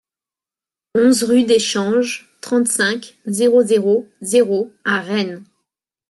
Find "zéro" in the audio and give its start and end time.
3.27-3.61, 3.63-4.09, 4.23-4.73